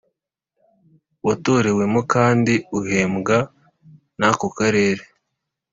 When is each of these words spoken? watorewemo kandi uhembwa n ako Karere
watorewemo 1.27 2.01
kandi 2.13 2.53
uhembwa 2.79 3.37
n 4.19 4.21
ako 4.29 4.47
Karere 4.57 5.03